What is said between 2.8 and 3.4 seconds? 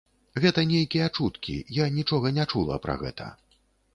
пра гэта.